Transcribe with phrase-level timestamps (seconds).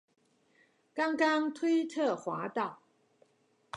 [0.95, 2.79] 剛剛推特滑到